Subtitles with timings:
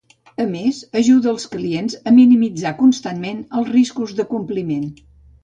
[0.43, 4.91] A més, ajuda els clients a minimitzar constantment els riscos de compliment.